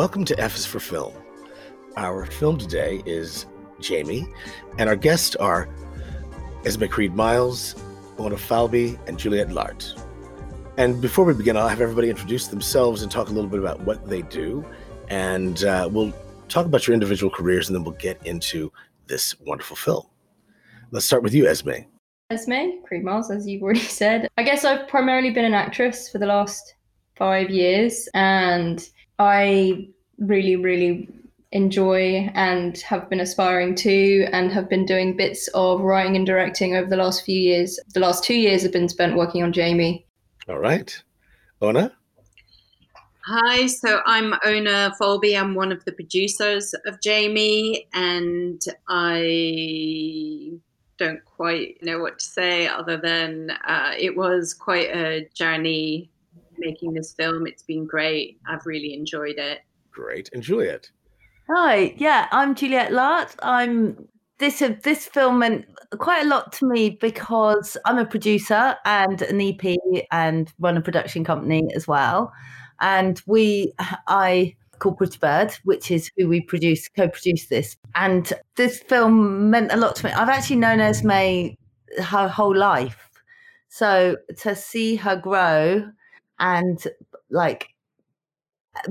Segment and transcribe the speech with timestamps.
[0.00, 1.12] welcome to F is for Film.
[1.98, 3.44] Our film today is
[3.80, 4.26] Jamie,
[4.78, 5.68] and our guests are
[6.64, 7.74] Esme Creed Miles,
[8.16, 9.94] Ona Falby, and Juliette Lart.
[10.78, 13.78] And before we begin, I'll have everybody introduce themselves and talk a little bit about
[13.80, 14.64] what they do.
[15.10, 16.14] And uh, we'll
[16.48, 18.72] talk about your individual careers and then we'll get into
[19.06, 20.06] this wonderful film.
[20.92, 21.72] Let's start with you, Esme.
[22.30, 24.30] Esme, Creed Miles, as you've already said.
[24.38, 26.74] I guess I've primarily been an actress for the last
[27.16, 28.88] five years, and
[29.20, 29.86] I
[30.18, 31.06] really, really
[31.52, 36.74] enjoy and have been aspiring to and have been doing bits of writing and directing
[36.74, 37.78] over the last few years.
[37.92, 40.06] The last two years have been spent working on Jamie.
[40.48, 41.02] All right.
[41.60, 41.92] Ona?
[43.26, 45.38] Hi, so I'm Ona Falby.
[45.38, 50.52] I'm one of the producers of Jamie, and I
[50.96, 56.10] don't quite know what to say other than uh, it was quite a journey
[56.60, 57.46] making this film.
[57.46, 58.38] It's been great.
[58.48, 59.60] I've really enjoyed it.
[59.90, 60.30] Great.
[60.32, 60.90] And Juliette?
[61.48, 63.34] Hi, yeah, I'm Juliette Lart.
[63.42, 64.08] I'm
[64.38, 65.66] this uh, this film meant
[65.98, 69.76] quite a lot to me because I'm a producer and an EP
[70.12, 72.32] and run a production company as well.
[72.80, 73.72] And we,
[74.06, 77.76] I called Pretty Bird, which is who we produce, co-produce this.
[77.94, 80.12] And this film meant a lot to me.
[80.12, 81.54] I've actually known Esme
[82.02, 83.10] her whole life.
[83.68, 85.90] So to see her grow
[86.40, 86.82] and
[87.30, 87.68] like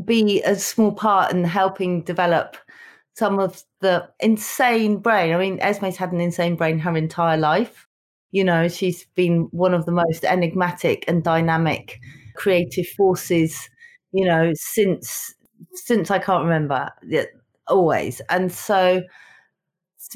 [0.06, 2.58] be a small part in helping develop
[3.16, 5.34] some of the insane brain.
[5.34, 7.88] I mean, Esme's had an insane brain her entire life.
[8.32, 12.00] You know, she's been one of the most enigmatic and dynamic
[12.36, 13.70] creative forces,
[14.12, 15.34] you know, since
[15.74, 16.90] since I can't remember,
[17.68, 18.22] always.
[18.30, 19.02] And so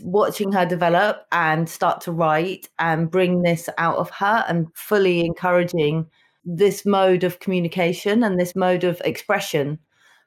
[0.02, 5.26] watching her develop and start to write and bring this out of her and fully
[5.26, 6.08] encouraging
[6.45, 9.80] this mode of communication and this mode of expression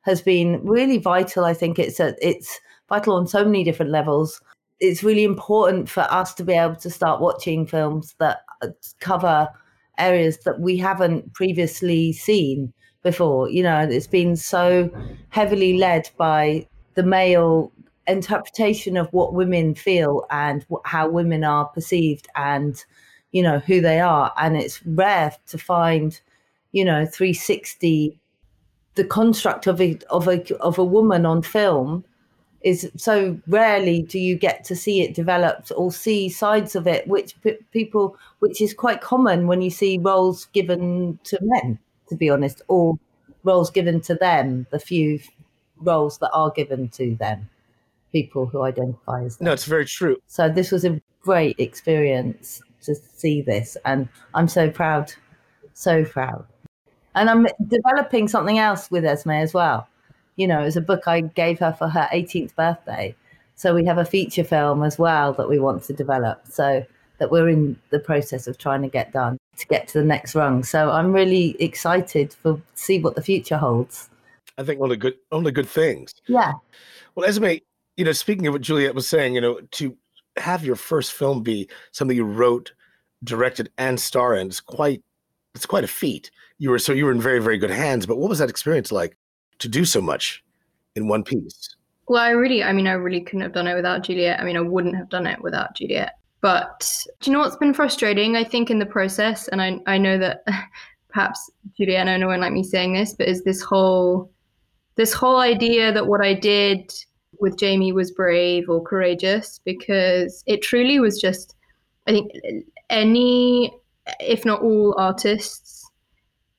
[0.03, 1.45] has been really vital.
[1.45, 4.41] I think it's a, it's vital on so many different levels.
[4.81, 8.69] It's really important for us to be able to start watching films that uh,
[9.01, 9.49] cover
[9.99, 12.73] areas that we haven't previously seen
[13.03, 13.51] before.
[13.51, 14.91] You know, it's been so
[15.31, 17.73] heavily led by the male
[18.07, 22.85] interpretation of what women feel and how women are perceived and
[23.37, 24.33] you know who they are.
[24.39, 26.19] And it's rare to find
[26.73, 28.19] you know 360
[28.95, 32.05] the construct of a of a of a woman on film
[32.63, 37.07] is so rarely do you get to see it developed or see sides of it
[37.07, 42.17] which p- people which is quite common when you see roles given to men to
[42.17, 42.99] be honest or
[43.45, 45.21] roles given to them the few
[45.77, 47.49] roles that are given to them
[48.13, 49.45] people who identify as them.
[49.47, 50.17] no it's very true.
[50.27, 55.13] So this was a great experience to see this, and I'm so proud,
[55.75, 56.45] so proud.
[57.15, 59.89] And I'm developing something else with Esme as well.
[60.37, 63.15] You know, it's a book I gave her for her 18th birthday.
[63.55, 66.43] So we have a feature film as well that we want to develop.
[66.47, 66.85] So
[67.19, 70.35] that we're in the process of trying to get done to get to the next
[70.35, 70.63] rung.
[70.63, 74.11] So I'm really excited for see what the future holds.
[74.59, 76.13] I think only good only good things.
[76.27, 76.53] Yeah.
[77.15, 77.55] Well, Esme,
[77.97, 79.97] you know, speaking of what Juliette was saying, you know, to
[80.37, 82.73] have your first film be something you wrote,
[83.27, 85.03] directed, and star in is quite
[85.55, 86.31] it's quite a feat.
[86.59, 88.07] You were so you were in very very good hands.
[88.07, 89.17] But what was that experience like
[89.59, 90.43] to do so much
[90.95, 91.77] in one piece?
[92.09, 94.41] Well, I really, I mean, I really couldn't have done it without Juliette.
[94.41, 96.15] I mean, I wouldn't have done it without Juliette.
[96.41, 98.37] But do you know what's been frustrating?
[98.37, 100.45] I think in the process, and I I know that
[101.09, 104.31] perhaps Juliette and no one like me saying this, but is this whole
[104.97, 106.93] this whole idea that what I did
[107.41, 111.55] with Jamie was brave or courageous because it truly was just,
[112.07, 112.31] I think,
[112.91, 113.73] any,
[114.21, 115.89] if not all artists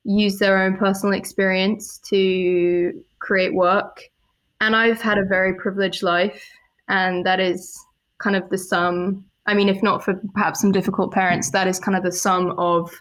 [0.04, 4.02] use their own personal experience to create work.
[4.60, 6.42] And I've had a very privileged life,
[6.88, 7.78] and that is
[8.18, 9.24] kind of the sum.
[9.46, 12.54] I mean, if not for perhaps some difficult parents, that is kind of the sum
[12.58, 12.92] of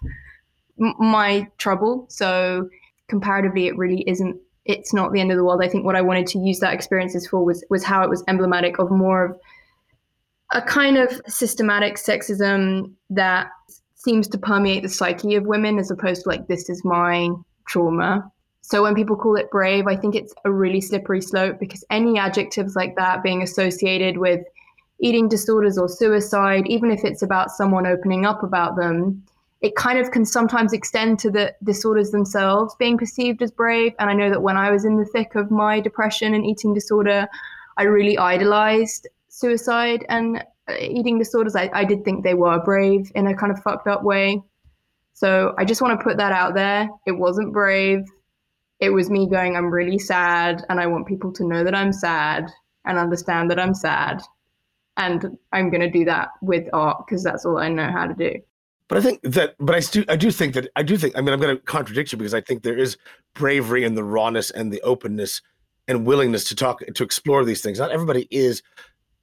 [0.78, 2.06] my trouble.
[2.10, 2.70] So,
[3.08, 5.62] comparatively, it really isn't it's not the end of the world.
[5.64, 8.24] I think what I wanted to use that experiences for was was how it was
[8.28, 9.40] emblematic of more of
[10.52, 13.50] a kind of systematic sexism that
[13.96, 17.30] seems to permeate the psyche of women as opposed to like this is my
[17.68, 18.32] trauma.
[18.62, 22.18] So when people call it brave, I think it's a really slippery slope because any
[22.20, 24.42] adjectives like that being associated with
[25.00, 29.24] eating disorders or suicide, even if it's about someone opening up about them,
[29.62, 33.94] it kind of can sometimes extend to the disorders themselves being perceived as brave.
[34.00, 36.74] And I know that when I was in the thick of my depression and eating
[36.74, 37.28] disorder,
[37.78, 39.08] I really idolized
[39.38, 41.56] suicide and uh, eating disorders.
[41.56, 44.42] I, I did think they were brave in a kind of fucked up way.
[45.14, 46.90] So I just want to put that out there.
[47.06, 48.02] It wasn't brave.
[48.80, 51.92] it was me going, I'm really sad and I want people to know that I'm
[51.92, 52.50] sad
[52.86, 54.22] and understand that I'm sad.
[54.98, 58.14] And I'm going to do that with art because that's all I know how to
[58.14, 58.40] do.
[58.88, 61.22] But I think that, but I do, I do think that, I do think, I
[61.22, 62.98] mean, I'm going to contradict you because I think there is
[63.34, 65.42] bravery in the rawness and the openness
[65.88, 67.80] and willingness to talk, to explore these things.
[67.80, 68.62] Not everybody is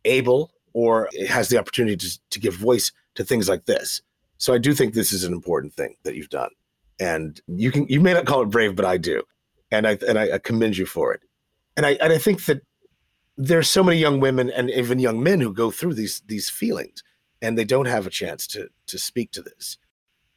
[0.04, 4.02] able or has the opportunity to, to give voice to things like this.
[4.38, 6.50] So I do think this is an important thing that you've done.
[7.00, 9.22] And you can, you may not call it brave, but I do.
[9.70, 11.20] And I, and I, I commend you for it.
[11.76, 12.62] And I, and I think that
[13.36, 17.02] there's so many young women and even young men who go through these, these feelings
[17.44, 19.76] and they don't have a chance to to speak to this.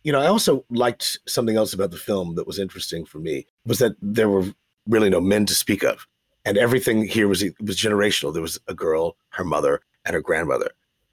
[0.03, 3.45] You know, I also liked something else about the film that was interesting for me
[3.65, 4.45] was that there were
[4.87, 6.05] really no men to speak of,
[6.47, 8.31] and everything here was was generational.
[8.31, 10.71] There was a girl, her mother, and her grandmother,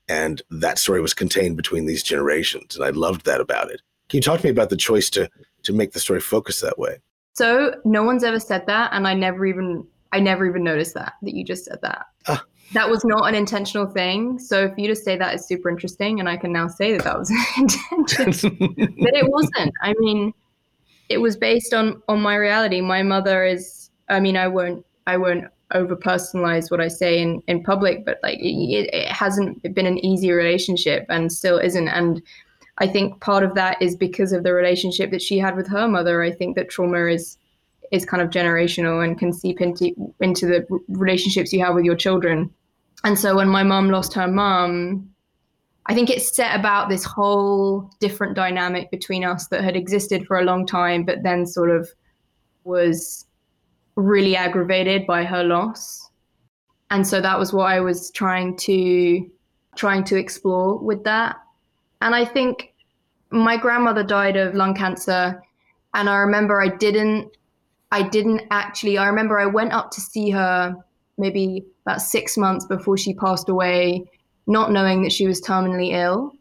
[0.08, 3.82] and that story was contained between these generations, and I loved that about it.
[4.08, 5.28] Can you talk to me about the choice to
[5.64, 6.98] to make the story focus that way?
[7.32, 11.14] So no one's ever said that, and I never even I never even noticed that
[11.22, 12.06] that you just said that.
[12.28, 14.38] Ah, that was not an intentional thing.
[14.38, 17.02] So for you to say that is super interesting, and I can now say that
[17.02, 19.72] that was intentional, but it wasn't.
[19.82, 20.32] I mean,
[21.08, 22.80] it was based on on my reality.
[22.80, 23.90] My mother is.
[24.08, 24.84] I mean, I won't.
[25.06, 29.62] I won't over personalize what I say in in public, but like it, it hasn't
[29.74, 31.88] been an easy relationship, and still isn't.
[31.88, 32.22] And
[32.78, 35.86] I think part of that is because of the relationship that she had with her
[35.88, 36.22] mother.
[36.22, 37.38] I think that trauma is
[37.92, 41.96] is kind of generational and can seep into into the relationships you have with your
[41.96, 42.50] children.
[43.04, 45.10] And so when my mom lost her mom,
[45.86, 50.38] I think it set about this whole different dynamic between us that had existed for
[50.38, 51.90] a long time, but then sort of
[52.64, 53.23] was
[53.96, 56.10] really aggravated by her loss.
[56.90, 59.30] And so that was what I was trying to
[59.76, 61.36] trying to explore with that.
[62.00, 62.74] And I think
[63.30, 65.42] my grandmother died of lung cancer
[65.94, 67.36] and I remember I didn't
[67.94, 70.74] I didn't actually, I remember I went up to see her
[71.16, 74.04] maybe about six months before she passed away,
[74.48, 76.32] not knowing that she was terminally ill.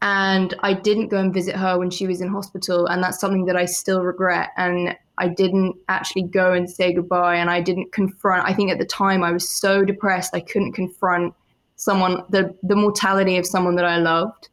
[0.00, 2.86] And I didn't go and visit her when she was in hospital.
[2.86, 4.50] And that's something that I still regret.
[4.56, 7.36] And I didn't actually go and say goodbye.
[7.36, 10.72] And I didn't confront, I think at the time I was so depressed, I couldn't
[10.72, 11.34] confront
[11.76, 14.48] someone, the, the mortality of someone that I loved.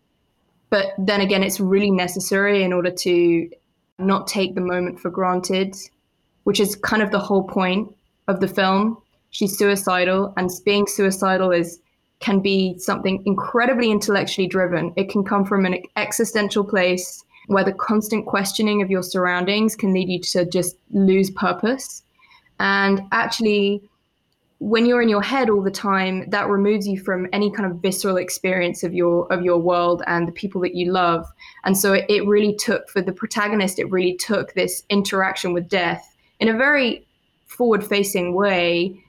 [0.72, 3.50] But then again, it's really necessary in order to
[4.00, 5.76] not take the moment for granted
[6.46, 7.94] which is kind of the whole point
[8.28, 8.98] of the film.
[9.32, 11.82] She's suicidal, and being suicidal is
[12.20, 14.94] can be something incredibly intellectually driven.
[14.96, 19.94] It can come from an existential place where the constant questioning of your surroundings can
[19.94, 22.04] lead you to just lose purpose.
[22.60, 23.84] And actually,
[24.60, 27.78] when you're in your head all the time, that removes you from any kind of
[27.82, 31.28] visceral experience of your of your world and the people that you love.
[31.66, 35.68] And so it, it really took for the protagonist, it really took this interaction with
[35.68, 37.06] death in a very
[37.46, 39.00] forward facing way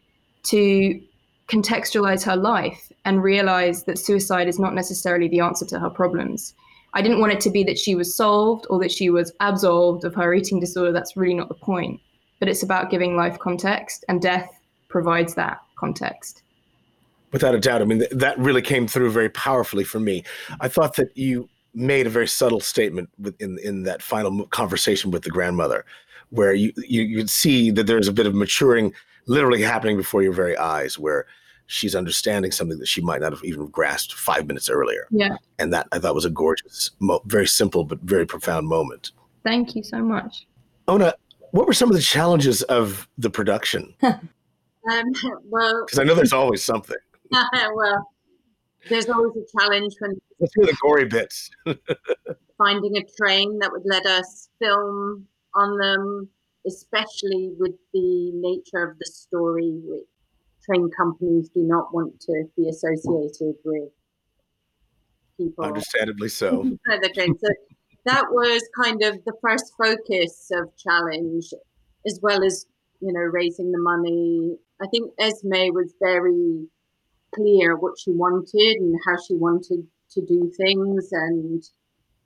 [0.44, 1.00] to
[1.48, 6.54] contextualize her life and realize that suicide is not necessarily the answer to her problems.
[6.94, 10.04] I didn't want it to be that she was solved or that she was absolved
[10.04, 10.93] of her eating disorder.
[10.93, 12.00] That's really not the point.
[12.40, 14.50] But it's about giving life context, and death
[14.88, 16.43] provides that context.
[17.32, 17.82] Without a doubt.
[17.82, 20.25] I mean, that really came through very powerfully for me.
[20.60, 25.23] I thought that you made a very subtle statement in, in that final conversation with
[25.23, 25.85] the grandmother
[26.30, 28.92] where you, you you see that there's a bit of maturing
[29.26, 31.26] literally happening before your very eyes where
[31.66, 35.06] she's understanding something that she might not have even grasped five minutes earlier.
[35.11, 35.37] Yeah.
[35.58, 36.90] And that I thought was a gorgeous,
[37.25, 39.12] very simple but very profound moment.
[39.44, 40.46] Thank you so much.
[40.88, 41.14] Ona,
[41.50, 43.94] what were some of the challenges of the production?
[44.02, 44.23] um,
[45.44, 46.96] well, because I know there's always something.
[47.30, 48.08] well,
[48.88, 50.20] there's always a challenge when.
[50.38, 51.50] Let's hear the gory bits.
[52.58, 56.28] finding a train that would let us film on them,
[56.66, 60.06] especially with the nature of the story, which
[60.66, 63.90] train companies do not want to be associated with
[65.38, 65.64] people.
[65.64, 66.62] Understandably so.
[66.87, 67.38] the train.
[67.38, 67.49] So
[68.04, 71.46] that was kind of the first focus of challenge,
[72.06, 72.66] as well as
[73.00, 74.56] you know raising the money.
[74.80, 76.66] I think Esme was very
[77.35, 81.62] clear what she wanted and how she wanted to do things and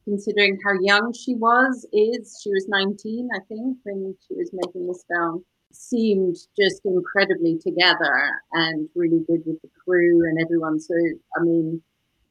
[0.04, 4.86] considering how young she was, is she was 19, I think, when she was making
[4.86, 10.80] this film, seemed just incredibly together and really good with the crew and everyone.
[10.80, 10.94] So,
[11.36, 11.82] I mean,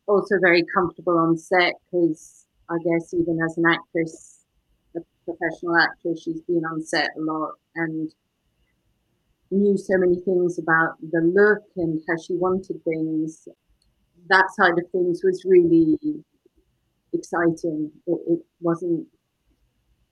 [0.08, 4.46] also very comfortable on set because I guess even as an actress,
[4.96, 8.12] a professional actress, she's been on set a lot and
[9.52, 13.48] knew so many things about the look and how she wanted things.
[14.30, 16.24] That side of things was really
[17.14, 17.92] exciting.
[18.06, 19.08] It, it wasn't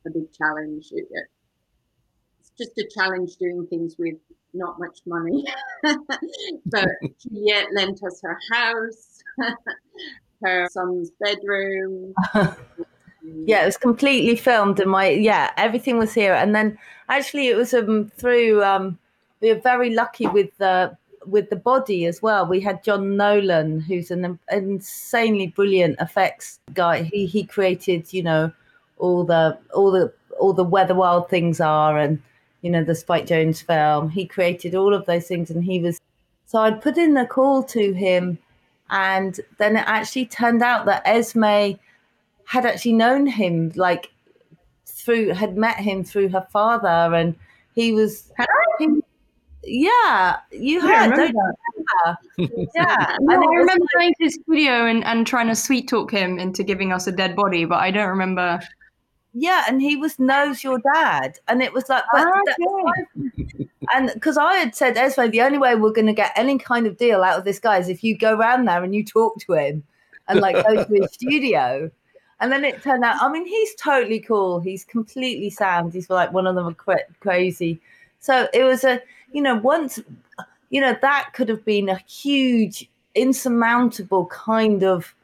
[0.05, 0.87] a big challenge.
[0.91, 1.07] It,
[2.57, 4.15] just a challenge doing things with
[4.53, 5.45] not much money.
[5.85, 6.83] so
[7.21, 9.23] Juliette lent us her house,
[10.43, 12.13] her son's bedroom.
[13.23, 16.33] yeah, it was completely filmed, and my yeah, everything was here.
[16.33, 16.77] And then
[17.09, 18.97] actually, it was um through um
[19.41, 22.45] we were very lucky with the with the body as well.
[22.45, 27.03] We had John Nolan, who's an insanely brilliant effects guy.
[27.03, 28.51] He he created you know
[28.97, 32.21] all the all the all the where the wild things are and
[32.61, 34.09] you know the Spike Jonze film.
[34.09, 35.99] He created all of those things, and he was
[36.45, 38.37] so I'd put in a call to him,
[38.89, 41.77] and then it actually turned out that Esme
[42.45, 44.11] had actually known him like
[44.85, 47.35] through had met him through her father, and
[47.75, 48.31] he was.
[48.79, 49.01] He,
[49.63, 51.13] yeah, you had.
[51.13, 55.55] Don't you yeah, no, I remember like, going to his studio and, and trying to
[55.55, 58.59] sweet talk him into giving us a dead body, but I don't remember
[59.39, 62.91] yeah, and he was knows your dad, and it was like, but ah,
[63.93, 66.87] and because I had said Esme, the only way we're going to get any kind
[66.87, 69.37] of deal out of this guy is if you go around there and you talk
[69.41, 69.83] to him
[70.27, 71.91] and like go to his studio.
[72.39, 74.59] And then it turned out, I mean, he's totally cool.
[74.59, 75.93] He's completely sound.
[75.93, 76.75] He's like one of them
[77.19, 77.79] crazy.
[78.19, 79.01] So it was a,
[79.31, 79.99] you know, once,
[80.69, 85.15] you know, that could have been a huge, insurmountable kind of,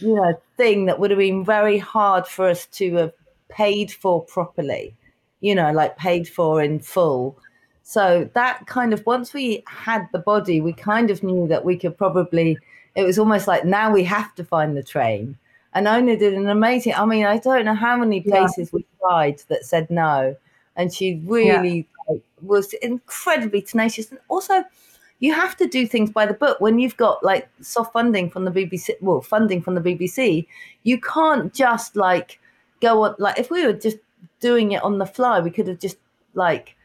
[0.00, 3.12] you know, thing that would have been very hard for us to have
[3.52, 4.94] paid for properly,
[5.40, 7.38] you know, like paid for in full.
[7.82, 11.76] So that kind of once we had the body, we kind of knew that we
[11.76, 12.58] could probably.
[12.94, 15.38] It was almost like now we have to find the train.
[15.74, 16.94] And Ona did an amazing.
[16.94, 18.78] I mean, I don't know how many places yeah.
[18.78, 20.36] we tried that said no,
[20.76, 22.12] and she really yeah.
[22.14, 24.10] like, was incredibly tenacious.
[24.10, 24.64] And also,
[25.20, 28.44] you have to do things by the book when you've got like soft funding from
[28.44, 28.90] the BBC.
[29.00, 30.46] Well, funding from the BBC,
[30.82, 32.38] you can't just like
[32.82, 33.96] go on like if we were just
[34.40, 35.96] doing it on the fly, we could have just
[36.34, 36.76] like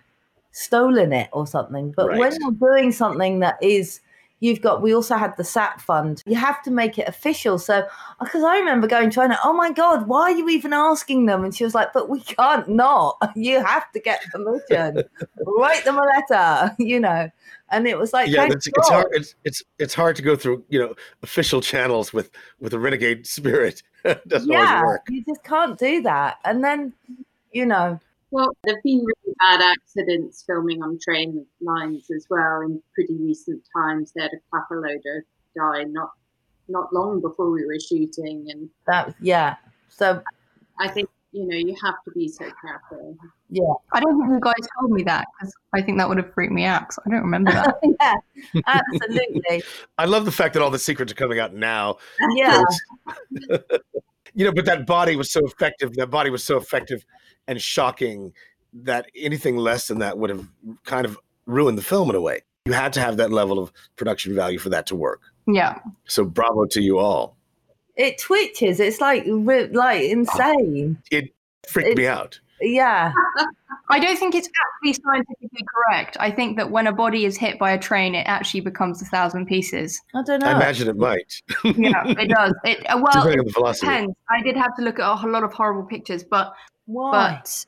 [0.51, 1.91] stolen it or something.
[1.91, 2.19] But right.
[2.19, 3.99] when you're doing something that is
[4.39, 6.23] you've got we also had the sap fund.
[6.25, 7.57] You have to make it official.
[7.59, 10.73] So uh, because i remember going to her oh my god why are you even
[10.73, 11.43] asking them?
[11.43, 13.17] And she was like but we can't not.
[13.35, 15.03] You have to get permission.
[15.45, 17.29] Write them a letter you know?
[17.69, 20.63] And it was like yeah it's, it's, hard it's, it's it's hard to go through
[20.69, 23.83] you know official channels with with a renegade spirit
[24.27, 26.93] doesn't yeah, always work you just can't do that and then
[27.51, 27.99] you know
[28.31, 33.61] well there've been really bad accidents filming on train lines as well in pretty recent
[33.75, 36.11] times they had a clapper loader die not
[36.69, 39.55] not long before we were shooting and that yeah
[39.89, 40.21] so
[40.79, 43.15] i think you know, you have to be so careful.
[43.49, 43.63] Yeah.
[43.93, 46.51] I don't think you guys told me that because I think that would have freaked
[46.51, 47.79] me out because I don't remember that.
[47.99, 49.63] yeah, absolutely.
[49.97, 51.97] I love the fact that all the secrets are coming out now.
[52.35, 52.63] Yeah.
[54.37, 55.95] You know, but that body was so effective.
[55.95, 57.03] That body was so effective
[57.47, 58.33] and shocking
[58.71, 60.47] that anything less than that would have
[60.85, 61.17] kind of
[61.47, 62.41] ruined the film in a way.
[62.67, 65.21] You had to have that level of production value for that to work.
[65.47, 65.79] Yeah.
[66.07, 67.35] So bravo to you all.
[67.95, 68.79] It twitches.
[68.79, 71.01] It's like like oh, insane.
[71.09, 71.33] It
[71.67, 72.39] freaked it, me out.
[72.61, 73.11] Yeah.
[73.89, 76.17] I don't think it's actually scientifically correct.
[76.19, 79.05] I think that when a body is hit by a train, it actually becomes a
[79.05, 80.01] thousand pieces.
[80.13, 80.47] I don't know.
[80.47, 81.41] I imagine it might.
[81.63, 82.53] yeah, it does.
[82.65, 84.13] It uh, well, it depends.
[84.29, 86.53] I did have to look at a lot of horrible pictures, but
[86.85, 87.11] why?
[87.41, 87.65] But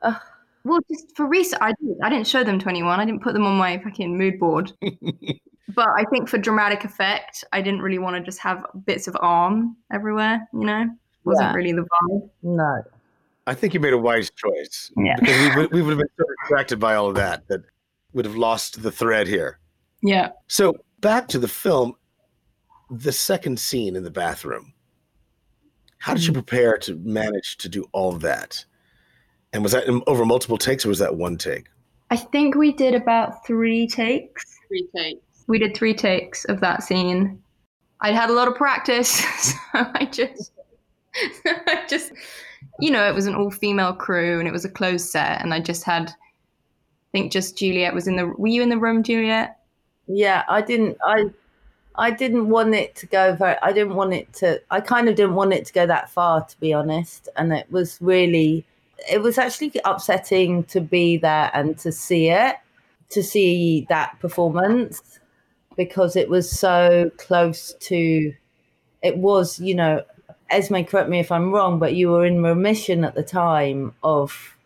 [0.00, 0.18] uh,
[0.64, 1.96] well, just for research, I did.
[2.02, 2.98] I didn't show them to anyone.
[2.98, 4.72] I didn't put them on my fucking mood board.
[4.80, 9.16] but I think for dramatic effect, I didn't really want to just have bits of
[9.20, 10.48] arm everywhere.
[10.54, 10.86] You know,
[11.24, 11.54] wasn't yeah.
[11.54, 12.30] really the vibe.
[12.42, 12.82] No.
[13.46, 14.92] I think you made a wise choice.
[14.96, 15.16] Yeah.
[15.18, 17.60] Because we would, we would have been so distracted by all of that that
[18.12, 19.58] would have lost the thread here.
[20.02, 20.30] Yeah.
[20.48, 21.94] So back to the film,
[22.90, 24.74] the second scene in the bathroom.
[25.98, 26.34] How did you mm.
[26.34, 28.64] prepare to manage to do all of that?
[29.52, 31.66] And was that over multiple takes or was that one take?
[32.10, 34.58] I think we did about three takes.
[34.68, 35.44] Three takes.
[35.46, 37.42] We did three takes of that scene.
[38.00, 39.08] I had a lot of practice,
[39.38, 40.52] so I just,
[41.46, 42.12] I just,
[42.80, 45.60] you know, it was an all-female crew and it was a closed set, and I
[45.60, 48.26] just had, I think, just Juliette was in the.
[48.26, 49.58] Were you in the room, Juliette?
[50.06, 50.96] Yeah, I didn't.
[51.04, 51.26] I,
[51.96, 53.56] I didn't want it to go very.
[53.62, 54.60] I didn't want it to.
[54.70, 57.28] I kind of didn't want it to go that far, to be honest.
[57.36, 58.64] And it was really,
[59.10, 62.56] it was actually upsetting to be there and to see it,
[63.10, 65.20] to see that performance
[65.76, 68.32] because it was so close to
[69.02, 70.02] it was you know
[70.52, 74.56] esme correct me if i'm wrong but you were in remission at the time of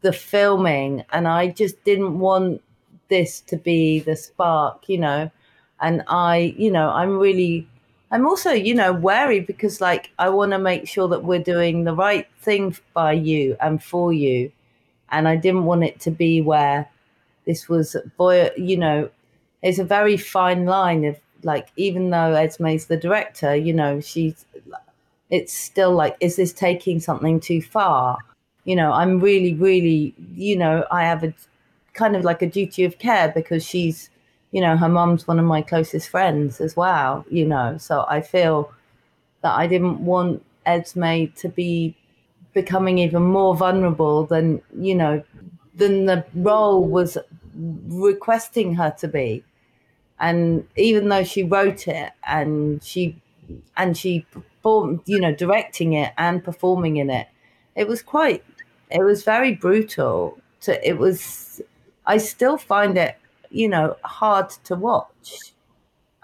[0.00, 2.62] the filming and i just didn't want
[3.08, 5.30] this to be the spark you know?
[5.80, 7.68] And i you know i'm really
[8.10, 11.84] i'm also you know wary because like i want to make sure that we're doing
[11.84, 14.52] the right thing by you and for you.
[15.10, 16.88] And I didn't want it to be where
[17.46, 19.10] this was boy you know
[19.62, 24.46] it's a very fine line of like even though Esme's the director you know she's
[25.30, 28.18] it's still like is this taking something too far?
[28.64, 31.34] You know I'm really really you know I have a
[31.92, 34.10] kind of like a duty of care because she's
[34.52, 37.76] you know her mom's one of my closest friends as well you know?
[37.78, 38.72] So I feel
[39.42, 41.94] that I didn't want Esme to be
[42.54, 45.22] becoming even more vulnerable than you know
[45.74, 47.18] than the role was
[47.56, 49.44] requesting her to be.
[50.20, 53.20] And even though she wrote it and she
[53.76, 54.24] and she
[54.64, 57.28] performed you know directing it and performing in it.
[57.76, 58.42] It was quite
[58.90, 61.60] it was very brutal to it was
[62.06, 63.16] i still find it
[63.50, 65.52] you know hard to watch.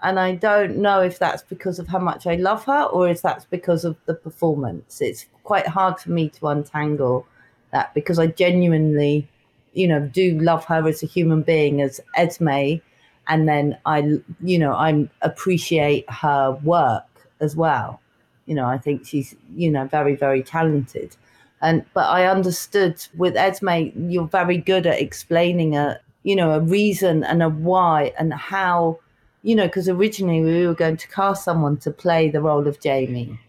[0.01, 3.21] And i don't know if that's because of how much i love her or if
[3.21, 5.01] that's because of the performance.
[5.01, 7.27] It's quite hard for me to untangle
[7.71, 9.27] that because i genuinely
[9.73, 12.81] you know do love her as a human being as esme.
[13.27, 13.99] And then i
[14.41, 17.05] you know i appreciate her work
[17.39, 18.00] as well
[18.51, 21.15] you know i think she's you know very very talented
[21.61, 26.59] and but i understood with esme you're very good at explaining a you know a
[26.59, 28.99] reason and a why and how
[29.43, 32.81] you know because originally we were going to cast someone to play the role of
[32.81, 33.39] jamie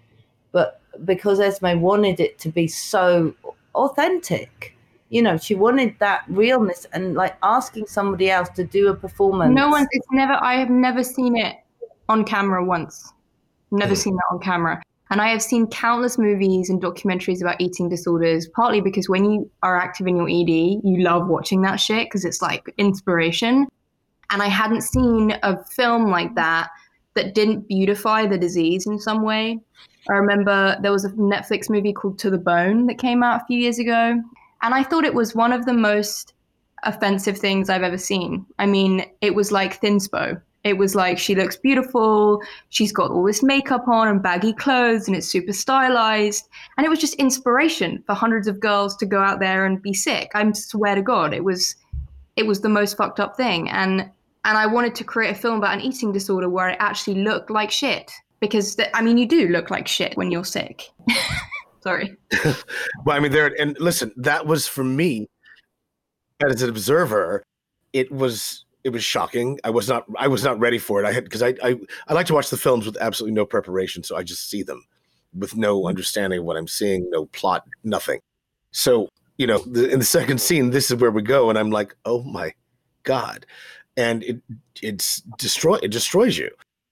[0.53, 3.35] but because esme wanted it to be so
[3.75, 4.77] authentic
[5.13, 9.55] you know, she wanted that realness and like asking somebody else to do a performance.
[9.55, 11.57] No one, it's never, I have never seen it
[12.09, 13.13] on camera once.
[13.73, 14.03] Never hmm.
[14.05, 14.83] seen that on camera.
[15.13, 19.51] And I have seen countless movies and documentaries about eating disorders, partly because when you
[19.63, 23.67] are active in your ED, you love watching that shit because it's like inspiration.
[24.31, 26.71] And I hadn't seen a film like that
[27.13, 29.61] that didn't beautify the disease in some way.
[30.09, 33.45] I remember there was a Netflix movie called To the Bone that came out a
[33.45, 34.19] few years ago.
[34.63, 36.33] And I thought it was one of the most
[36.85, 38.47] offensive things I've ever seen.
[38.59, 40.41] I mean, it was like Thinspo.
[40.65, 45.09] It was like she looks beautiful, she's got all this makeup on and baggy clothes,
[45.09, 46.49] and it's super stylized.
[46.77, 49.93] And it was just inspiration for hundreds of girls to go out there and be
[49.93, 50.31] sick.
[50.35, 51.75] I swear to God, it was
[52.37, 53.69] it was the most fucked up thing.
[53.71, 54.09] And
[54.45, 57.51] and I wanted to create a film about an eating disorder where it actually looked
[57.51, 58.11] like shit.
[58.41, 60.91] Because I mean, you do look like shit when you're sick.
[61.83, 62.17] Sorry.
[63.05, 65.29] well, I mean, there and listen, that was for me
[66.45, 67.43] as an observer.
[67.93, 69.59] It was it was shocking.
[69.65, 71.07] I was not I was not ready for it.
[71.07, 74.03] I had because I, I I like to watch the films with absolutely no preparation,
[74.03, 74.85] so I just see them
[75.35, 75.89] with no mm-hmm.
[75.89, 78.21] understanding of what I'm seeing, no plot, nothing.
[78.73, 81.71] So you know, the, in the second scene, this is where we go, and I'm
[81.71, 82.53] like, oh my
[83.03, 83.47] god,
[83.97, 84.41] and it
[84.81, 86.51] it's destroy it destroys you.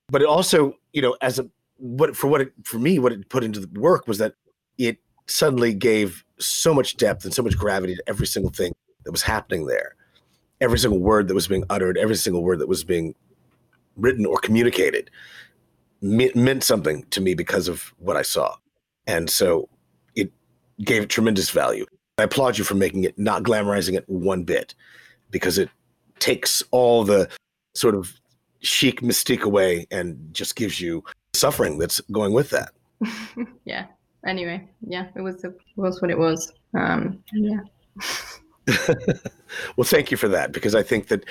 [0.08, 3.28] But it also, you know, as a what for what it, for me, what it
[3.28, 4.34] put into the work was that
[4.78, 8.72] it suddenly gave so much depth and so much gravity to every single thing
[9.04, 9.94] that was happening there.
[10.60, 13.14] Every single word that was being uttered, every single word that was being
[13.96, 15.10] written or communicated
[16.00, 18.56] me- meant something to me because of what I saw.
[19.06, 19.68] And so
[20.14, 20.32] it
[20.84, 21.86] gave tremendous value.
[22.18, 24.74] I applaud you for making it not glamorizing it one bit
[25.30, 25.70] because it
[26.18, 27.28] takes all the
[27.74, 28.12] sort of
[28.60, 31.02] chic mystique away and just gives you
[31.34, 32.72] suffering that's going with that.
[33.64, 33.86] yeah
[34.26, 36.52] anyway, yeah, it was it was what it was.
[36.74, 37.60] Um, yeah.
[39.76, 41.24] well, thank you for that because I think that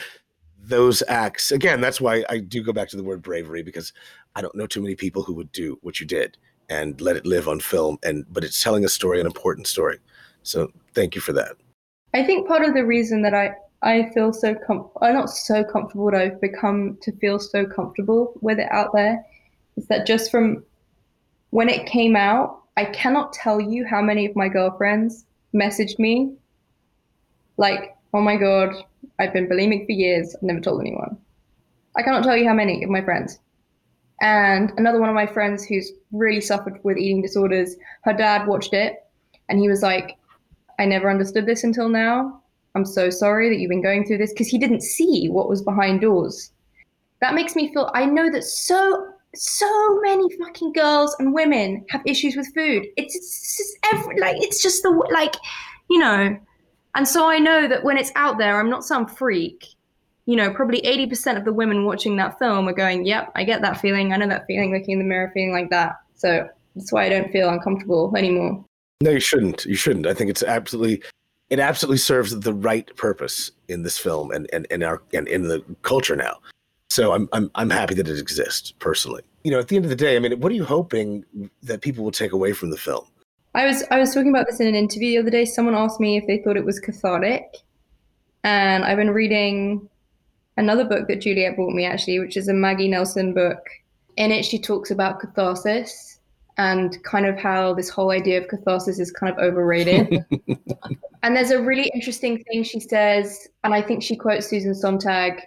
[0.69, 1.81] those acts again.
[1.81, 3.91] That's why I do go back to the word bravery because
[4.35, 6.37] I don't know too many people who would do what you did
[6.69, 7.97] and let it live on film.
[8.03, 9.97] And but it's telling a story, an important story.
[10.43, 11.55] So thank you for that.
[12.13, 15.63] I think part of the reason that I I feel so com- I'm not so
[15.63, 19.23] comfortable, but I've become to feel so comfortable with it out there
[19.77, 20.63] is that just from
[21.51, 26.33] when it came out, I cannot tell you how many of my girlfriends messaged me
[27.59, 28.73] like, oh my God,
[29.19, 30.33] I've been bulimic for years.
[30.35, 31.17] I've never told anyone.
[31.95, 33.39] I cannot tell you how many of my friends.
[34.21, 38.73] And another one of my friends who's really suffered with eating disorders, her dad watched
[38.73, 38.95] it
[39.49, 40.17] and he was like,
[40.79, 42.41] I never understood this until now.
[42.75, 45.61] I'm so sorry that you've been going through this because he didn't see what was
[45.61, 46.51] behind doors.
[47.21, 52.01] That makes me feel, I know that so so many fucking girls and women have
[52.05, 52.87] issues with food.
[52.97, 55.35] It's, it's just every like it's just the like,
[55.89, 56.39] you know.
[56.95, 59.65] And so I know that when it's out there, I'm not some freak.
[60.25, 63.61] You know, probably 80% of the women watching that film are going, "Yep, I get
[63.61, 64.13] that feeling.
[64.13, 64.71] I know that feeling.
[64.71, 68.63] Looking in the mirror, feeling like that." So that's why I don't feel uncomfortable anymore.
[69.01, 69.65] No, you shouldn't.
[69.65, 70.05] You shouldn't.
[70.05, 71.01] I think it's absolutely
[71.49, 75.47] it absolutely serves the right purpose in this film and and, and our and in
[75.47, 76.37] the culture now.
[76.89, 79.23] So I'm I'm I'm happy that it exists personally.
[79.43, 81.23] You know, at the end of the day, I mean, what are you hoping
[81.63, 83.05] that people will take away from the film?
[83.59, 85.43] I was I was talking about this in an interview the other day.
[85.43, 87.43] Someone asked me if they thought it was cathartic,
[88.45, 89.89] and I've been reading
[90.55, 93.59] another book that Juliette bought me actually, which is a Maggie Nelson book.
[94.15, 96.19] In it, she talks about catharsis
[96.57, 100.23] and kind of how this whole idea of catharsis is kind of overrated.
[101.23, 105.41] and there's a really interesting thing she says, and I think she quotes Susan Sontag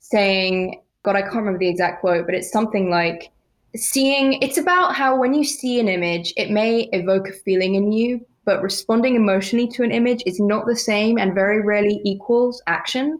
[0.00, 3.30] saying, God, I can't remember the exact quote, but it's something like,
[3.76, 7.92] seeing it's about how when you see an image, it may evoke a feeling in
[7.92, 12.62] you, but responding emotionally to an image is not the same and very rarely equals
[12.66, 13.18] action.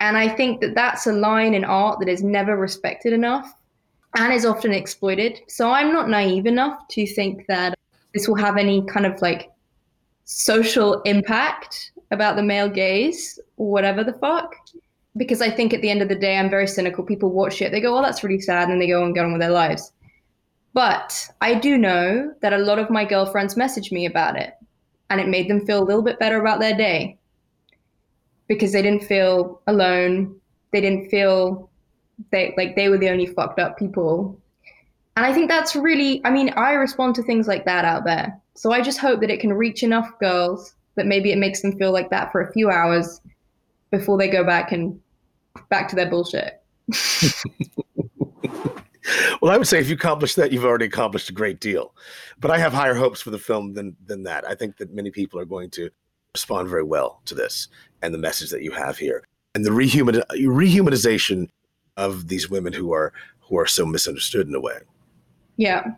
[0.00, 3.54] And I think that that's a line in art that is never respected enough
[4.16, 5.40] and is often exploited.
[5.48, 7.78] So I'm not naive enough to think that
[8.12, 9.50] this will have any kind of like
[10.24, 14.54] social impact about the male gaze whatever the fuck.
[15.16, 17.04] Because I think at the end of the day, I'm very cynical.
[17.04, 19.24] People watch it, they go, oh, that's really sad, and then they go and get
[19.24, 19.92] on with their lives.
[20.72, 24.54] But I do know that a lot of my girlfriends messaged me about it,
[25.08, 27.16] and it made them feel a little bit better about their day
[28.48, 30.38] because they didn't feel alone.
[30.72, 31.70] They didn't feel
[32.30, 34.40] they like they were the only fucked up people.
[35.16, 38.38] And I think that's really I mean, I respond to things like that out there.
[38.54, 41.76] So I just hope that it can reach enough girls that maybe it makes them
[41.76, 43.20] feel like that for a few hours
[43.90, 45.00] before they go back and
[45.68, 46.62] back to their bullshit.
[49.40, 51.94] well, I would say if you accomplish that, you've already accomplished a great deal.
[52.40, 54.46] But I have higher hopes for the film than than that.
[54.46, 55.90] I think that many people are going to
[56.34, 57.68] respond very well to this
[58.02, 59.22] and the message that you have here
[59.54, 61.48] and the rehuman rehumanization
[61.96, 64.78] of these women who are who are so misunderstood in a way.
[65.56, 65.92] Yeah,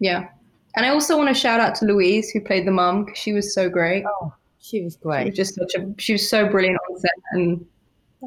[0.00, 0.28] yeah.
[0.74, 3.32] And I also want to shout out to Louise who played the mom because she
[3.32, 4.04] was so great.
[4.20, 5.24] Oh, she was great.
[5.24, 7.66] She was just such a she was so brilliant on set, and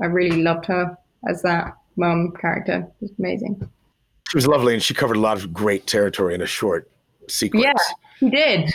[0.02, 0.98] I really loved her
[1.28, 2.88] as that mum character.
[3.02, 3.70] It was amazing.
[4.30, 6.90] She was lovely, and she covered a lot of great territory in a short
[7.28, 7.64] sequence.
[7.64, 7.74] Yeah,
[8.20, 8.74] she did.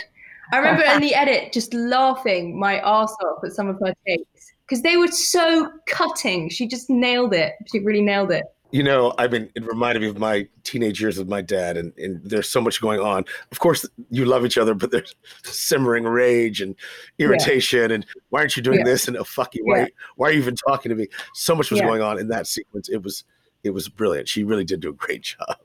[0.51, 4.53] I remember in the edit just laughing my arse off at some of her takes
[4.67, 6.49] because they were so cutting.
[6.49, 7.53] She just nailed it.
[7.71, 8.43] She really nailed it.
[8.71, 11.93] You know, I mean, it reminded me of my teenage years with my dad, and,
[11.97, 13.23] and there's so much going on.
[13.51, 16.75] Of course, you love each other, but there's simmering rage and
[17.19, 17.95] irritation, yeah.
[17.95, 18.85] and why aren't you doing yeah.
[18.85, 19.07] this?
[19.07, 19.87] And oh, fuck you, why, yeah.
[20.15, 21.07] why are you even talking to me?
[21.33, 22.89] So much was going on in that sequence.
[22.89, 23.23] It was,
[23.63, 24.27] it was brilliant.
[24.27, 25.57] She really did do a great job.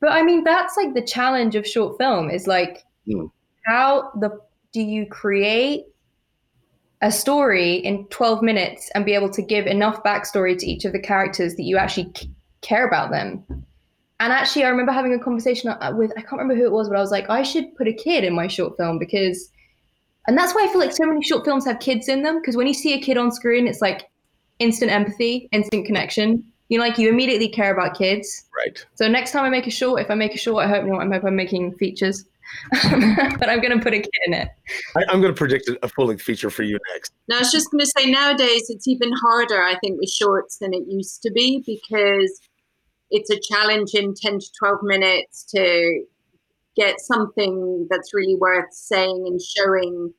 [0.00, 3.30] But I mean, that's like the challenge of short film is like, mm.
[3.66, 4.40] how the
[4.72, 5.84] do you create
[7.00, 10.92] a story in 12 minutes and be able to give enough backstory to each of
[10.92, 12.12] the characters that you actually
[12.64, 13.44] care about them.
[14.20, 16.88] And actually, I remember having a conversation uh, with, I can't remember who it was,
[16.88, 19.50] but I was like, I should put a kid in my short film because,
[20.26, 22.56] and that's why I feel like so many short films have kids in them because
[22.56, 24.08] when you see a kid on screen, it's like
[24.60, 26.44] instant empathy, instant connection.
[26.68, 28.44] You know, like you immediately care about kids.
[28.56, 28.84] Right.
[28.94, 30.92] So next time I make a short, if I make a short, I hope, you
[30.92, 32.24] know, I hope I'm making features.
[32.72, 34.48] but I'm going to put a kid in it.
[34.96, 37.12] I, am going to predict a full length feature for you next.
[37.28, 40.58] Now, I was just going to say nowadays it's even harder, I think, with shorts
[40.58, 42.40] than it used to be because
[43.14, 46.04] it's a challenge in 10 to 12 minutes to
[46.74, 50.12] get something that's really worth saying and showing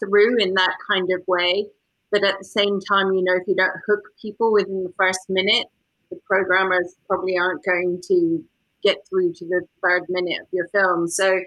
[0.00, 1.66] through in that kind of way.
[2.10, 5.20] But at the same time, you know, if you don't hook people within the first
[5.28, 5.66] minute,
[6.10, 8.42] the programmers probably aren't going to
[8.82, 11.06] get through to the third minute of your film.
[11.06, 11.40] So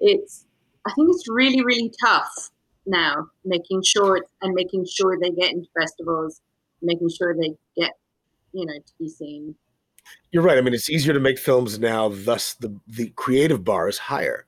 [0.00, 0.44] it's,
[0.86, 2.50] I think it's really, really tough
[2.84, 6.42] now making sure and making sure they get into festivals,
[6.82, 7.92] making sure they get,
[8.52, 9.54] you know, to be seen.
[10.32, 10.58] You're right.
[10.58, 12.08] I mean, it's easier to make films now.
[12.08, 14.46] Thus, the the creative bar is higher,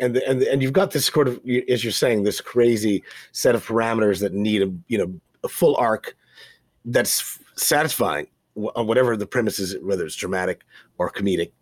[0.00, 3.02] and the, and the, and you've got this sort of, as you're saying, this crazy
[3.32, 6.16] set of parameters that need a you know a full arc
[6.84, 8.26] that's satisfying
[8.74, 10.62] on whatever the premise is, whether it's dramatic
[10.98, 11.52] or comedic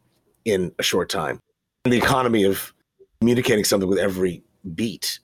[0.44, 1.40] in a short time.
[1.84, 2.72] And the economy of
[3.20, 4.42] communicating something with every
[4.74, 5.18] beat,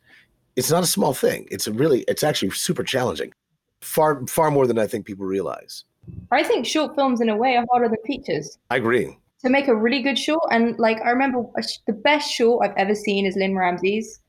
[0.56, 1.46] it's not a small thing.
[1.50, 3.32] It's really, it's actually super challenging,
[3.80, 5.84] far far more than I think people realize.
[6.30, 8.58] I think short films, in a way, are harder than features.
[8.70, 9.16] I agree.
[9.44, 11.44] To make a really good short, and like I remember
[11.86, 14.20] the best short I've ever seen is Lynne Ramsay's.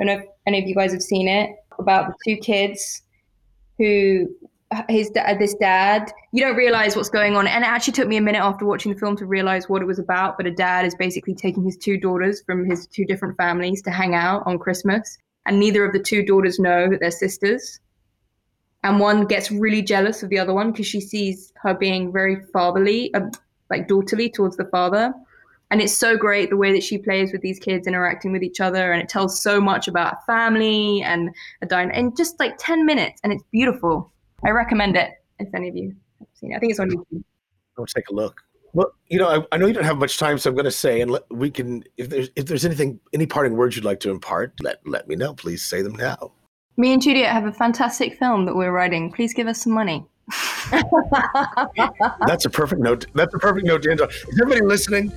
[0.00, 3.02] I don't know if any of you guys have seen it about the two kids
[3.78, 4.28] who
[4.88, 8.20] his this dad you don't realize what's going on and it actually took me a
[8.20, 10.94] minute after watching the film to realize what it was about but a dad is
[10.94, 15.18] basically taking his two daughters from his two different families to hang out on christmas
[15.46, 17.80] and neither of the two daughters know that they're sisters
[18.84, 22.36] and one gets really jealous of the other one because she sees her being very
[22.52, 23.20] fatherly uh,
[23.70, 25.12] like daughterly towards the father
[25.70, 28.60] and it's so great the way that she plays with these kids interacting with each
[28.60, 31.30] other and it tells so much about family and
[31.62, 34.12] a dyn- in just like 10 minutes and it's beautiful
[34.44, 36.56] I recommend it if any of you have seen it.
[36.56, 37.22] I think it's on YouTube.
[37.76, 38.40] Go take a look.
[38.74, 40.70] Well, you know, I, I, know you don't have much time, so I'm going to
[40.70, 44.10] say, and we can, if there's if there's anything, any parting words you'd like to
[44.10, 45.34] impart, let let me know.
[45.34, 46.32] Please say them now.
[46.76, 49.12] Me and Juliette have a fantastic film that we're writing.
[49.12, 50.04] Please give us some money.
[52.26, 53.06] that's a perfect note.
[53.14, 54.08] That's a perfect note to end on.
[54.08, 55.12] Is everybody listening?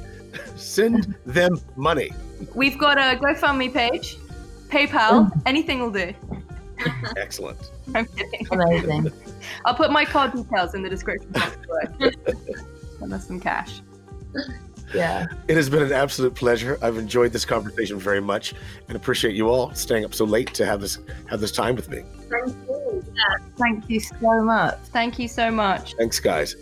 [0.56, 2.12] Send them money.
[2.54, 4.18] We've got a GoFundMe page,
[4.68, 5.42] PayPal, oh.
[5.46, 6.14] anything will do.
[7.16, 7.72] Excellent.
[7.96, 8.48] I'm kidding.
[8.52, 9.12] Amazing.
[9.64, 11.58] I'll put my card details in the description box.
[13.00, 13.82] Send us some cash.
[14.94, 15.26] Yeah.
[15.48, 16.78] It has been an absolute pleasure.
[16.82, 18.54] I've enjoyed this conversation very much
[18.88, 21.90] and appreciate you all staying up so late to have this have this time with
[21.90, 22.04] me.
[22.30, 23.04] Thank you.
[23.06, 23.46] Yeah.
[23.58, 24.78] Thank you so much.
[24.86, 25.96] Thank you so much.
[25.96, 26.56] Thanks, guys.